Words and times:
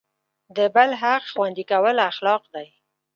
د 0.55 0.57
بل 0.75 0.89
حق 1.01 1.23
خوندي 1.33 1.63
کول 1.71 1.97
اخلاق 2.11 2.43
دی. 2.53 2.67